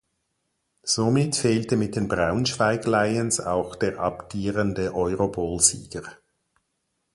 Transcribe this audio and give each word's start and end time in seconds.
Somit 0.81 1.35
fehlte 1.35 1.77
mit 1.77 1.95
den 1.95 2.07
Braunschweig 2.07 2.87
Lions 2.87 3.39
auch 3.39 3.75
der 3.75 3.99
amtierende 3.99 4.95
Eurobowl-Sieger. 4.95 6.17